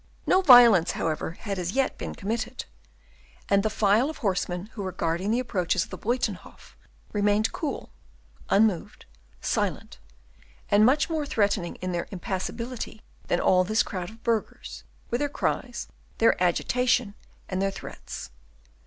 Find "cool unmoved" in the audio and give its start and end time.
7.51-9.05